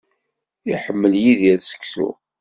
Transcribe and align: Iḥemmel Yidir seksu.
Iḥemmel 0.71 1.13
Yidir 1.23 1.59
seksu. 1.63 2.09